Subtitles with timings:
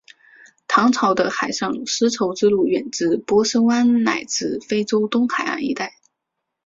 [0.67, 5.93] 唐朝的海上丝绸之路远至波斯湾乃至非洲东海岸一带。